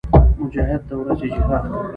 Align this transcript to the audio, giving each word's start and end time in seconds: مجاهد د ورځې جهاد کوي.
مجاهد 0.41 0.81
د 0.89 0.91
ورځې 0.99 1.27
جهاد 1.35 1.63
کوي. 1.71 1.87